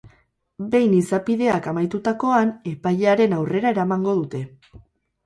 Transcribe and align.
Behin 0.75 0.93
izapideak 0.99 1.69
amaitutakoan, 1.71 2.53
epailearen 2.71 3.37
aurrera 3.41 3.75
eramango 3.75 4.17
dute. 4.23 4.41